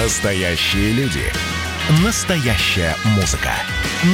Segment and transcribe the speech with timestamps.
[0.00, 1.24] Настоящие люди.
[2.04, 3.50] Настоящая музыка.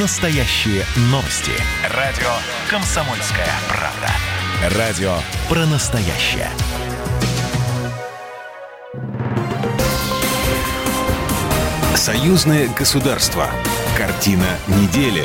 [0.00, 1.52] Настоящие новости.
[1.90, 2.30] Радио
[2.70, 4.78] «Комсомольская правда».
[4.78, 5.14] Радио
[5.46, 6.48] про настоящее.
[11.94, 13.50] Союзное государство.
[13.98, 15.24] Картина недели.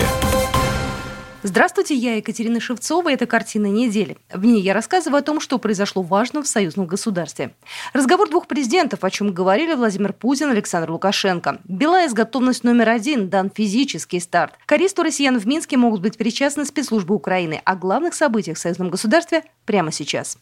[1.49, 3.11] Здравствуйте, я Екатерина Шевцова.
[3.11, 4.17] Это «Картина недели».
[4.31, 7.55] В ней я рассказываю о том, что произошло важно в союзном государстве.
[7.91, 11.57] Разговор двух президентов, о чем говорили Владимир Путин и Александр Лукашенко.
[11.63, 14.59] Белая готовность номер один, дан физический старт.
[14.67, 17.63] К россиян в Минске могут быть причастны спецслужбы Украины.
[17.65, 20.37] О главных событиях в союзном государстве прямо сейчас.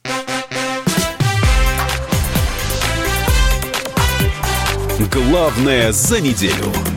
[5.14, 6.97] Главное за неделю.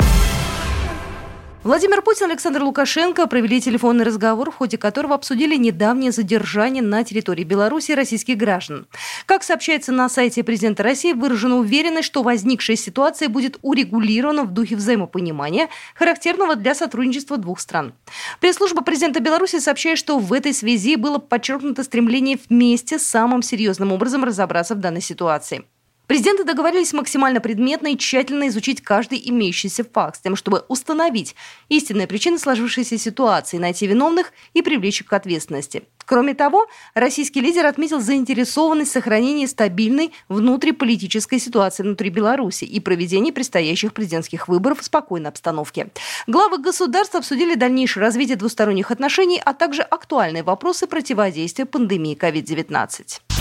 [1.62, 7.04] Владимир Путин и Александр Лукашенко провели телефонный разговор, в ходе которого обсудили недавнее задержание на
[7.04, 8.86] территории Беларуси российских граждан.
[9.26, 14.74] Как сообщается на сайте президента России, выражена уверенность, что возникшая ситуация будет урегулирована в духе
[14.74, 17.92] взаимопонимания, характерного для сотрудничества двух стран.
[18.40, 24.24] Пресс-служба президента Беларуси сообщает, что в этой связи было подчеркнуто стремление вместе самым серьезным образом
[24.24, 25.66] разобраться в данной ситуации.
[26.10, 31.36] Президенты договорились максимально предметно и тщательно изучить каждый имеющийся факт, с тем, чтобы установить
[31.68, 35.84] истинные причины сложившейся ситуации, найти виновных и привлечь их к ответственности.
[36.06, 43.30] Кроме того, российский лидер отметил заинтересованность в сохранении стабильной внутриполитической ситуации внутри Беларуси и проведении
[43.30, 45.90] предстоящих президентских выборов в спокойной обстановке.
[46.26, 53.39] Главы государств обсудили дальнейшее развитие двусторонних отношений, а также актуальные вопросы противодействия пандемии COVID-19.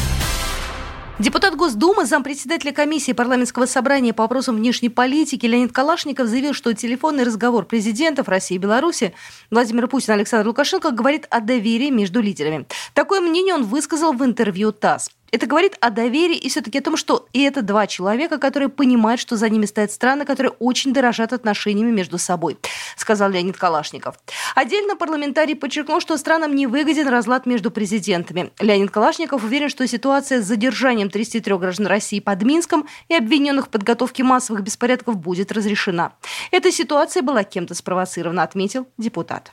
[1.20, 7.26] Депутат Госдумы, зампредседателя комиссии парламентского собрания по вопросам внешней политики Леонид Калашников заявил, что телефонный
[7.26, 9.14] разговор президентов России и Беларуси
[9.52, 12.68] Владимира Путина Александра Лукашенко говорит о доверии между лидерами.
[12.94, 15.12] Такое мнение он высказал в интервью ТАСС.
[15.32, 19.22] Это говорит о доверии и все-таки о том, что и это два человека, которые понимают,
[19.22, 22.58] что за ними стоят страны, которые очень дорожат отношениями между собой,
[22.96, 24.16] сказал Леонид Калашников.
[24.56, 28.52] Отдельно парламентарий подчеркнул, что странам не выгоден разлад между президентами.
[28.60, 33.70] Леонид Калашников уверен, что ситуация с задержанием 33 граждан России под Минском и обвиненных в
[33.70, 36.14] подготовке массовых беспорядков будет разрешена.
[36.52, 39.52] Эта ситуация была кем-то спровоцирована, отметил депутат.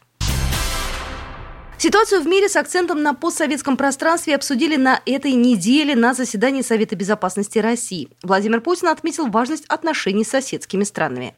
[1.79, 6.97] Ситуацию в мире с акцентом на постсоветском пространстве обсудили на этой неделе на заседании Совета
[6.97, 8.09] безопасности России.
[8.23, 11.35] Владимир Путин отметил важность отношений с соседскими странами.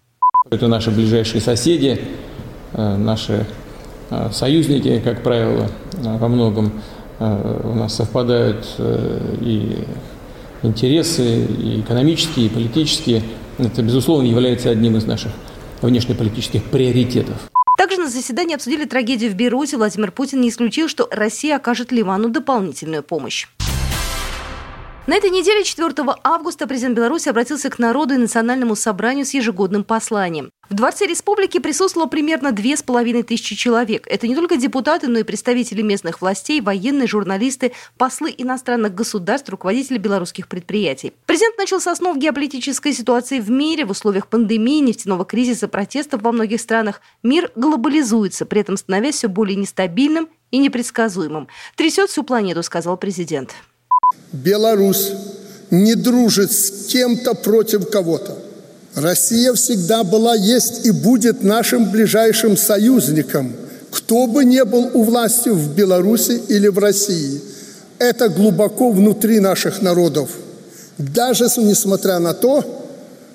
[0.48, 2.00] Это наши ближайшие соседи,
[2.72, 3.46] э, наши
[4.10, 6.72] э, союзники, как правило, э, во многом
[7.20, 8.64] у нас совпадают
[9.40, 9.76] и
[10.62, 13.24] интересы, и экономические, и политические.
[13.58, 15.32] Это, безусловно, является одним из наших
[15.82, 17.50] внешнеполитических приоритетов.
[17.78, 19.76] Также на заседании обсудили трагедию в Бейруте.
[19.76, 23.46] Владимир Путин не исключил, что Россия окажет Ливану дополнительную помощь.
[25.08, 29.82] На этой неделе, 4 августа, президент Беларуси обратился к народу и национальному собранию с ежегодным
[29.82, 30.50] посланием.
[30.68, 34.06] В Дворце Республики присутствовало примерно две с половиной тысячи человек.
[34.06, 39.96] Это не только депутаты, но и представители местных властей, военные, журналисты, послы иностранных государств, руководители
[39.96, 41.14] белорусских предприятий.
[41.24, 43.86] Президент начал с основ геополитической ситуации в мире.
[43.86, 49.28] В условиях пандемии, нефтяного кризиса, протестов во многих странах мир глобализуется, при этом становясь все
[49.28, 51.48] более нестабильным и непредсказуемым.
[51.76, 53.54] Трясет всю планету, сказал президент.
[54.32, 55.12] Беларусь
[55.70, 58.36] не дружит с кем-то против кого-то.
[58.94, 63.52] Россия всегда была, есть и будет нашим ближайшим союзником,
[63.90, 67.40] кто бы ни был у власти в Беларуси или в России.
[67.98, 70.30] Это глубоко внутри наших народов.
[70.98, 72.64] Даже несмотря на то,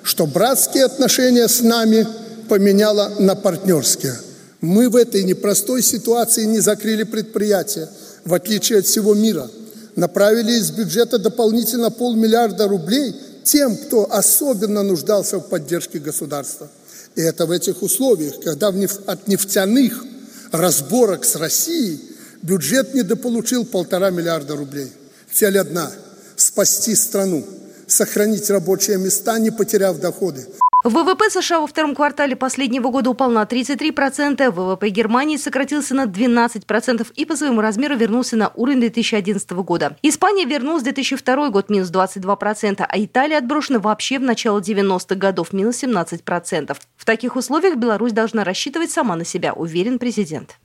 [0.02, 2.06] что братские отношения с нами
[2.48, 4.14] поменяло на партнерские.
[4.60, 7.88] Мы в этой непростой ситуации не закрыли предприятия,
[8.24, 9.48] в отличие от всего мира–
[9.96, 16.68] направили из бюджета дополнительно полмиллиарда рублей тем, кто особенно нуждался в поддержке государства.
[17.14, 20.04] И это в этих условиях, когда от нефтяных
[20.50, 22.00] разборок с Россией
[22.42, 24.90] бюджет недополучил полтора миллиарда рублей.
[25.32, 25.90] Цель одна–
[26.36, 27.44] спасти страну,
[27.86, 30.46] сохранить рабочие места, не потеряв доходы.
[30.84, 37.06] ВВП США во втором квартале последнего года упал на 33%, ВВП Германии сократился на 12%
[37.16, 39.96] и по своему размеру вернулся на уровень 2011 года.
[40.02, 45.54] Испания вернулась в 2002 год минус 22%, а Италия отброшена вообще в начало 90-х годов
[45.54, 46.76] минус 17%.
[46.98, 50.58] В таких условиях Беларусь должна рассчитывать сама на себя, уверен президент.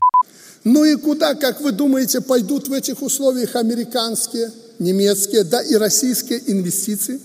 [0.66, 6.42] Ну и куда, как вы думаете, пойдут в этих условиях американские, немецкие, да и российские
[6.52, 7.22] инвестиции?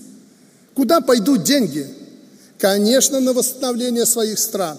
[0.73, 2.04] Куда пойдут деньги?
[2.59, 4.77] Конечно, на восстановление своих стран.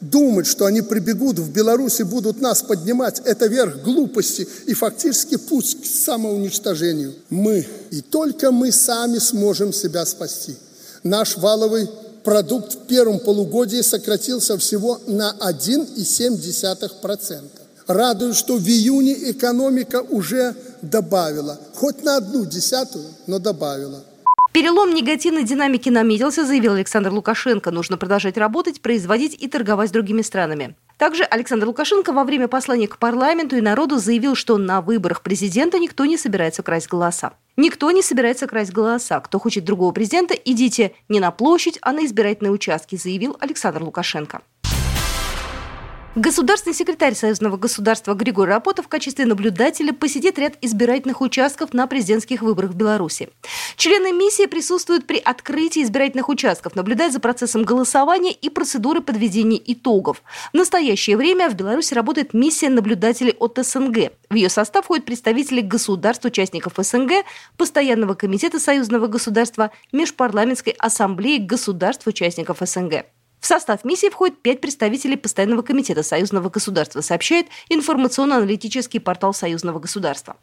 [0.00, 5.36] Думать, что они прибегут в Беларусь и будут нас поднимать, это верх глупости и фактически
[5.36, 7.14] путь к самоуничтожению.
[7.30, 10.54] Мы и только мы сами сможем себя спасти.
[11.02, 11.88] Наш валовый
[12.24, 17.40] продукт в первом полугодии сократился всего на 1,7%.
[17.86, 24.02] Радует, что в июне экономика уже добавила, хоть на одну десятую, но добавила.
[24.52, 27.70] Перелом негативной динамики наметился, заявил Александр Лукашенко.
[27.70, 30.76] Нужно продолжать работать, производить и торговать с другими странами.
[30.98, 35.78] Также Александр Лукашенко во время послания к парламенту и народу заявил, что на выборах президента
[35.78, 37.34] никто не собирается красть голоса.
[37.56, 39.20] Никто не собирается красть голоса.
[39.20, 44.40] Кто хочет другого президента, идите не на площадь, а на избирательные участки, заявил Александр Лукашенко.
[46.16, 52.40] Государственный секретарь Союзного государства Григорий Рапота в качестве наблюдателя посетит ряд избирательных участков на президентских
[52.40, 53.28] выборах в Беларуси.
[53.76, 60.22] Члены миссии присутствуют при открытии избирательных участков, наблюдают за процессом голосования и процедуры подведения итогов.
[60.54, 64.10] В настоящее время в Беларуси работает миссия наблюдателей от СНГ.
[64.30, 67.26] В ее состав входят представители государств-участников СНГ,
[67.58, 73.04] Постоянного комитета Союзного государства, Межпарламентской ассамблеи государств-участников СНГ.
[73.40, 80.36] В состав миссии входит пять представителей Постоянного комитета Союзного государства, сообщает информационно-аналитический портал Союзного государства.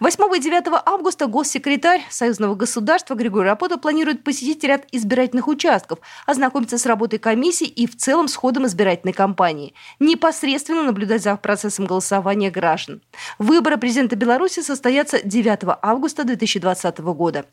[0.00, 6.78] 8 и 9 августа госсекретарь Союзного государства Григорий Рапота планирует посетить ряд избирательных участков, ознакомиться
[6.78, 12.50] с работой комиссии и в целом с ходом избирательной кампании, непосредственно наблюдать за процессом голосования
[12.50, 13.02] граждан.
[13.38, 17.44] Выборы президента Беларуси состоятся 9 августа 2020 года.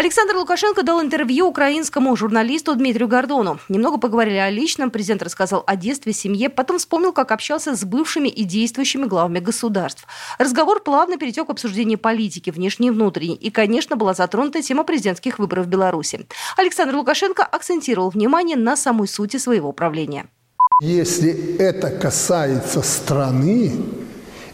[0.00, 3.60] Александр Лукашенко дал интервью украинскому журналисту Дмитрию Гордону.
[3.68, 8.28] Немного поговорили о личном, президент рассказал о детстве, семье, потом вспомнил, как общался с бывшими
[8.28, 10.06] и действующими главами государств.
[10.38, 15.38] Разговор плавно перетек в обсуждение политики, внешней и внутренней, и, конечно, была затронута тема президентских
[15.38, 16.26] выборов в Беларуси.
[16.56, 20.28] Александр Лукашенко акцентировал внимание на самой сути своего правления.
[20.80, 23.70] Если это касается страны,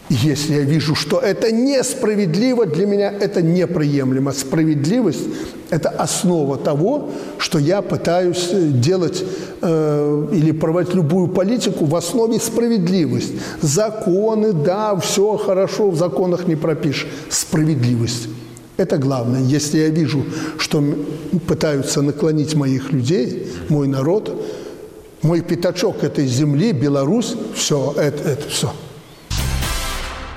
[0.09, 4.31] если я вижу, что это несправедливо, для меня это неприемлемо.
[4.31, 5.27] Справедливость–
[5.69, 9.23] это основа того, что я пытаюсь э, делать
[9.61, 13.33] э, или проводить любую политику в основе справедливость.
[13.61, 17.07] Законы, да, все хорошо, в законах не пропишешь.
[17.29, 18.29] Справедливость.
[18.77, 19.41] Это главное.
[19.41, 20.23] Если я вижу,
[20.57, 20.83] что
[21.47, 24.41] пытаются наклонить моих людей, мой народ,
[25.21, 28.71] мой пятачок этой земли, Беларусь, все, это, это все–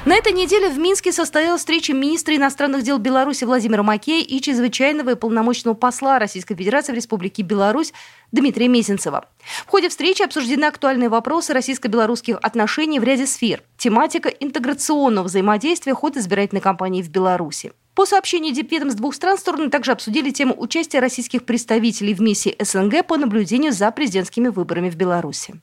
[0.07, 5.11] на этой неделе в Минске состоялась встреча министра иностранных дел Беларуси Владимира Макея и чрезвычайного
[5.11, 7.93] и полномочного посла Российской Федерации в Республике Беларусь
[8.33, 9.29] Дмитрия Месенцева.
[9.67, 13.63] В ходе встречи обсуждены актуальные вопросы российско-белорусских отношений в ряде сфер.
[13.77, 17.73] Тематика интеграционного взаимодействия ход избирательной кампании в Беларуси.
[17.95, 23.07] По сообщению дипведомств двух стран, стороны также обсудили тему участия российских представителей в миссии СНГ
[23.07, 25.61] по наблюдению за президентскими выборами в Беларуси.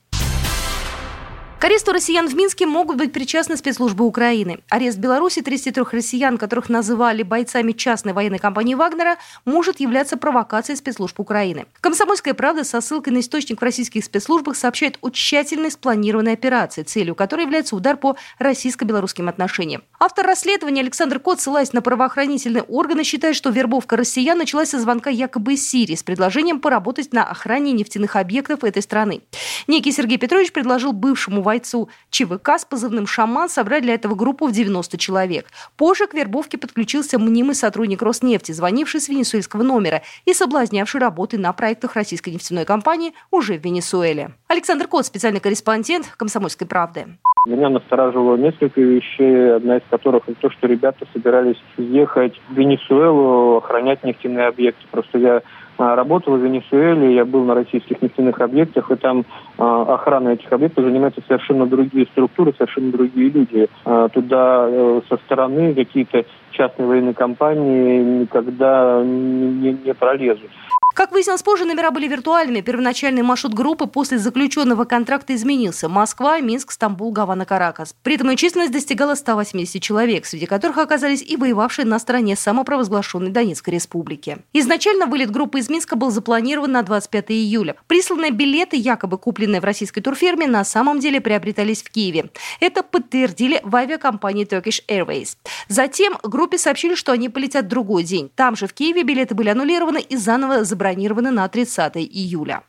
[1.58, 4.60] К аресту россиян в Минске могут быть причастны спецслужбы Украины.
[4.68, 11.18] Арест Беларуси 33 россиян, которых называли бойцами частной военной компании «Вагнера», может являться провокацией спецслужб
[11.18, 11.66] Украины.
[11.80, 17.16] «Комсомольская правда» со ссылкой на источник в российских спецслужбах сообщает о тщательной спланированной операции, целью
[17.16, 19.82] которой является удар по российско-белорусским отношениям.
[19.98, 25.10] Автор расследования Александр Кот, ссылаясь на правоохранительные органы, считает, что вербовка россиян началась со звонка
[25.10, 29.22] якобы из Сирии с предложением поработать на охране нефтяных объектов этой страны.
[29.66, 34.52] Некий Сергей Петрович предложил бывшему бойцу ЧВК с позывным «Шаман» собрать для этого группу в
[34.52, 35.46] 90 человек.
[35.78, 41.54] Позже к вербовке подключился мнимый сотрудник Роснефти, звонивший с венесуэльского номера и соблазнявший работы на
[41.54, 44.32] проектах российской нефтяной компании уже в Венесуэле.
[44.48, 47.16] Александр Кот, специальный корреспондент «Комсомольской правды».
[47.46, 54.04] Меня настораживало несколько вещей, одна из которых то, что ребята собирались ехать в Венесуэлу охранять
[54.04, 54.82] нефтяные объекты.
[54.90, 55.42] Просто я
[55.78, 59.24] работал в Венесуэле, я был на российских нефтяных объектах, и там
[59.58, 63.68] а, охрана этих объектов занимаются совершенно другие структуры, совершенно другие люди.
[63.84, 70.50] А, туда э, со стороны какие-то частные военные компании никогда не, не пролезут.
[70.98, 72.60] Как выяснилось позже, номера были виртуальными.
[72.60, 75.88] Первоначальный маршрут группы после заключенного контракта изменился.
[75.88, 77.94] Москва, Минск, Стамбул, Гавана, Каракас.
[78.02, 83.30] При этом ее численность достигала 180 человек, среди которых оказались и воевавшие на стороне самопровозглашенной
[83.30, 84.38] Донецкой республики.
[84.52, 87.76] Изначально вылет группы из Минска был запланирован на 25 июля.
[87.86, 92.30] Присланные билеты, якобы купленные в российской турфирме, на самом деле приобретались в Киеве.
[92.60, 95.36] Это подтвердили в авиакомпании Turkish Airways.
[95.68, 98.30] Затем группе сообщили, что они полетят другой день.
[98.34, 102.62] Там же в Киеве билеты были аннулированы и заново забронированы на 30 июля.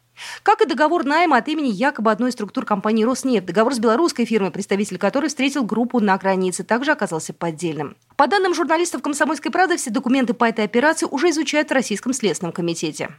[0.43, 3.45] Как и договор найма от имени якобы одной из структур компании «Роснефть».
[3.45, 7.95] Договор с белорусской фирмой, представитель которой встретил группу на границе, также оказался поддельным.
[8.15, 12.53] По данным журналистов «Комсомольской правды», все документы по этой операции уже изучают в Российском следственном
[12.53, 13.09] комитете.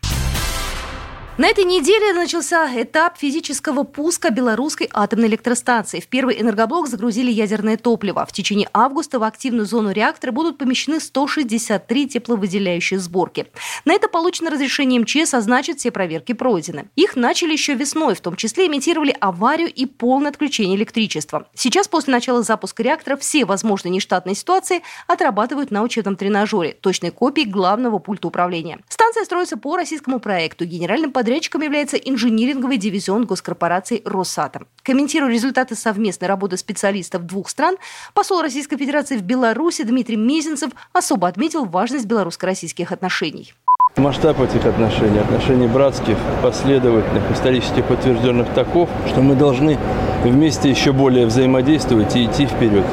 [1.41, 5.99] На этой неделе начался этап физического пуска белорусской атомной электростанции.
[5.99, 8.27] В первый энергоблок загрузили ядерное топливо.
[8.27, 13.47] В течение августа в активную зону реактора будут помещены 163 тепловыделяющие сборки.
[13.87, 16.91] На это получено разрешение МЧС, а значит все проверки пройдены.
[16.95, 21.49] Их начали еще весной, в том числе имитировали аварию и полное отключение электричества.
[21.55, 27.45] Сейчас, после начала запуска реактора, все возможные нештатные ситуации отрабатывают на учетном тренажере, точной копии
[27.45, 28.81] главного пульта управления.
[28.91, 30.67] Станция строится по российскому проекту.
[30.67, 34.67] Генеральным подрядчиком Подрядчиком является инжиниринговый дивизион госкорпорации «Росатом».
[34.83, 37.77] Комментируя результаты совместной работы специалистов двух стран,
[38.15, 43.55] посол Российской Федерации в Беларуси Дмитрий Мезенцев особо отметил важность белорусско-российских отношений.
[43.97, 49.79] Масштаб этих отношений, отношений братских, последовательных, исторически подтвержденных таков, что мы должны
[50.25, 52.85] вместе еще более взаимодействовать и идти вперед.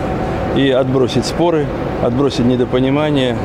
[0.55, 1.65] И отбросить споры,
[2.03, 3.35] отбросить недопонимание,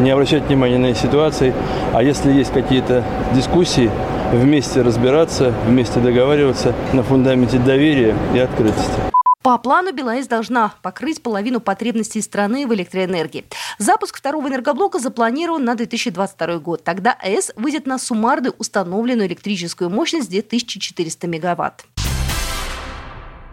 [0.00, 1.54] не обращать внимания на ситуации.
[1.94, 3.92] А если есть какие-то дискуссии,
[4.32, 9.10] вместе разбираться, вместе договариваться на фундаменте доверия и открытости.
[9.42, 13.46] По плану БелАЭС должна покрыть половину потребностей страны в электроэнергии.
[13.78, 16.84] Запуск второго энергоблока запланирован на 2022 год.
[16.84, 21.86] Тогда АЭС выйдет на суммарную установленную электрическую мощность 2400 мегаватт.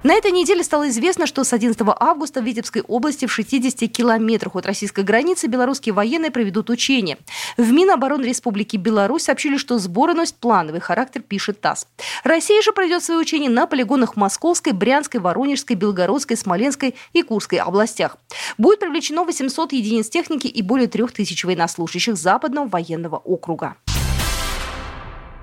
[0.07, 4.55] На этой неделе стало известно, что с 11 августа в Витебской области в 60 километрах
[4.55, 7.17] от российской границы белорусские военные проведут учения.
[7.57, 11.87] В Минобороны Республики Беларусь сообщили, что сборы плановый характер, пишет ТАСС.
[12.23, 18.15] Россия же проведет свои учения на полигонах Московской, Брянской, Воронежской, Белгородской, Смоленской и Курской областях.
[18.57, 23.75] Будет привлечено 800 единиц техники и более 3000 военнослужащих Западного военного округа.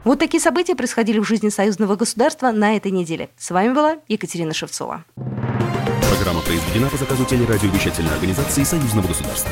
[0.05, 3.31] Вот такие события происходили в жизни союзного государства на этой неделе.
[3.39, 5.05] С вами была Екатерина Шевцова.
[5.15, 9.51] Программа произведена по заказу телерадиовещательной организации союзного государства.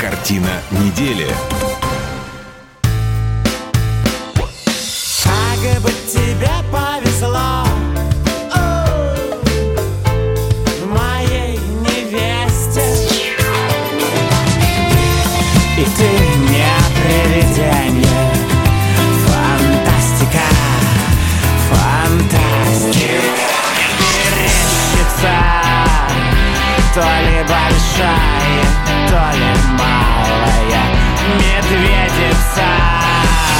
[0.00, 1.28] Картина недели.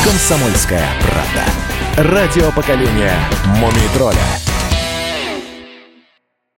[0.04, 2.12] Комсомольская правда.
[2.12, 4.53] Радио поколения Мумий тролля.